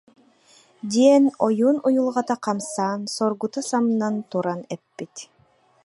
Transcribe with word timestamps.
диэн 0.93 1.25
ойуун 1.45 1.77
уйулҕата 1.87 2.35
хамсаан, 2.45 3.01
соргута 3.15 3.61
самнан 3.69 4.15
туран 4.29 4.61
эппит 4.75 5.15